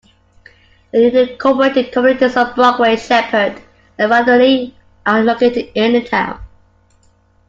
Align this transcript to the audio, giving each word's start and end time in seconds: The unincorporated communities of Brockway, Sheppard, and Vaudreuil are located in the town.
The 0.91 0.97
unincorporated 0.97 1.91
communities 1.91 2.35
of 2.35 2.55
Brockway, 2.55 2.95
Sheppard, 2.95 3.61
and 3.99 4.09
Vaudreuil 4.11 4.73
are 5.05 5.21
located 5.21 5.71
in 5.75 5.93
the 5.93 6.01
town. 6.01 6.41